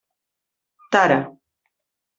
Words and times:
Tara. 0.91 1.19